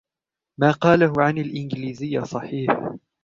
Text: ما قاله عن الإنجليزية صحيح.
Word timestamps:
ما 0.59 0.71
قاله 0.71 1.13
عن 1.17 1.37
الإنجليزية 1.37 2.19
صحيح. 2.21 2.67